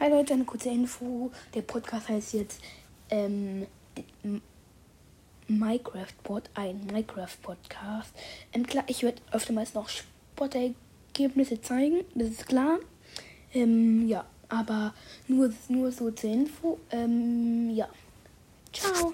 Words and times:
Hi 0.00 0.08
Leute, 0.08 0.32
eine 0.32 0.44
kurze 0.46 0.70
Info. 0.70 1.30
Der 1.52 1.60
Podcast 1.60 2.08
heißt 2.08 2.32
jetzt 2.32 2.62
ähm, 3.10 3.66
Minecraft 5.46 6.14
Pod, 6.22 6.44
ein 6.54 6.86
Minecraft 6.86 7.36
Podcast. 7.42 8.10
Ähm, 8.54 8.66
klar, 8.66 8.82
ich 8.86 9.02
werde 9.02 9.20
öftermals 9.30 9.74
noch 9.74 9.90
Sportergebnisse 9.90 11.60
zeigen, 11.60 12.02
das 12.14 12.30
ist 12.30 12.46
klar. 12.46 12.78
Ähm, 13.52 14.08
ja, 14.08 14.24
aber 14.48 14.94
nur, 15.28 15.52
nur 15.68 15.92
so 15.92 16.10
zur 16.12 16.30
Info. 16.30 16.78
Ähm, 16.90 17.68
ja. 17.68 17.86
Ciao. 18.72 19.06